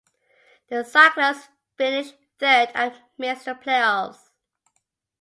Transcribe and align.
The 0.69 0.83
Cyclones 0.83 1.47
finished 1.77 2.15
third 2.39 2.69
and 2.73 2.91
missed 3.19 3.45
the 3.45 3.53
playoffs. 3.53 4.31